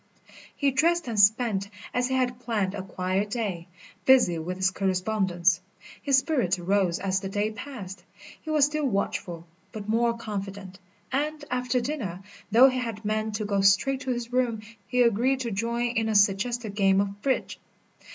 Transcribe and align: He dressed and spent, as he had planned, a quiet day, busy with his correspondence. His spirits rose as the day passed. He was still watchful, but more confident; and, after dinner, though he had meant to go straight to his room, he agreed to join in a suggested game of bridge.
He 0.55 0.71
dressed 0.71 1.07
and 1.07 1.19
spent, 1.19 1.69
as 1.93 2.07
he 2.07 2.15
had 2.15 2.39
planned, 2.39 2.73
a 2.73 2.81
quiet 2.81 3.29
day, 3.29 3.67
busy 4.03 4.39
with 4.39 4.57
his 4.57 4.71
correspondence. 4.71 5.59
His 6.01 6.17
spirits 6.17 6.57
rose 6.57 6.97
as 6.97 7.19
the 7.19 7.29
day 7.29 7.51
passed. 7.51 8.03
He 8.41 8.49
was 8.49 8.65
still 8.65 8.87
watchful, 8.87 9.45
but 9.71 9.87
more 9.87 10.17
confident; 10.17 10.79
and, 11.11 11.45
after 11.51 11.79
dinner, 11.79 12.21
though 12.51 12.67
he 12.69 12.79
had 12.79 13.05
meant 13.05 13.35
to 13.35 13.45
go 13.45 13.61
straight 13.61 14.01
to 14.01 14.09
his 14.09 14.33
room, 14.33 14.63
he 14.87 15.03
agreed 15.03 15.41
to 15.41 15.51
join 15.51 15.89
in 15.89 16.09
a 16.09 16.15
suggested 16.15 16.73
game 16.73 16.99
of 16.99 17.21
bridge. 17.21 17.59